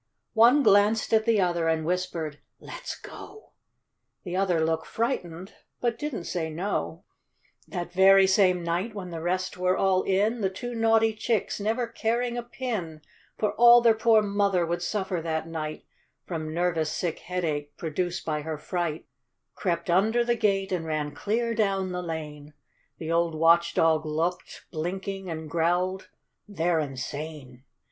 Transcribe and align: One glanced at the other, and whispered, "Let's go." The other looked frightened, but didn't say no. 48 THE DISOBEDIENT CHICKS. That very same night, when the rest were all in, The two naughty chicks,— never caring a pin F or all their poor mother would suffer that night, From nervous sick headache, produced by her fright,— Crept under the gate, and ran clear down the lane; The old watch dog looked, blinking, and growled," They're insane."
One 0.33 0.63
glanced 0.63 1.13
at 1.13 1.25
the 1.25 1.39
other, 1.41 1.67
and 1.67 1.85
whispered, 1.85 2.39
"Let's 2.59 2.95
go." 2.99 3.51
The 4.23 4.35
other 4.35 4.59
looked 4.65 4.87
frightened, 4.87 5.53
but 5.79 5.99
didn't 5.99 6.23
say 6.23 6.49
no. 6.49 7.03
48 7.65 7.71
THE 7.71 7.71
DISOBEDIENT 7.71 7.83
CHICKS. 7.83 7.93
That 7.95 8.01
very 8.01 8.25
same 8.25 8.63
night, 8.63 8.95
when 8.95 9.11
the 9.11 9.21
rest 9.21 9.57
were 9.59 9.77
all 9.77 10.01
in, 10.01 10.41
The 10.41 10.49
two 10.49 10.73
naughty 10.73 11.13
chicks,— 11.13 11.59
never 11.59 11.85
caring 11.85 12.35
a 12.35 12.41
pin 12.41 13.01
F 13.37 13.43
or 13.43 13.53
all 13.53 13.79
their 13.79 13.93
poor 13.93 14.23
mother 14.23 14.65
would 14.65 14.81
suffer 14.81 15.21
that 15.21 15.47
night, 15.47 15.85
From 16.25 16.51
nervous 16.51 16.91
sick 16.91 17.19
headache, 17.19 17.77
produced 17.77 18.25
by 18.25 18.41
her 18.41 18.57
fright,— 18.57 19.05
Crept 19.53 19.87
under 19.87 20.23
the 20.25 20.33
gate, 20.35 20.71
and 20.71 20.83
ran 20.83 21.11
clear 21.13 21.53
down 21.53 21.91
the 21.91 22.01
lane; 22.01 22.55
The 22.97 23.11
old 23.11 23.35
watch 23.35 23.75
dog 23.75 24.07
looked, 24.07 24.65
blinking, 24.71 25.29
and 25.29 25.47
growled," 25.47 26.09
They're 26.47 26.79
insane." 26.79 27.65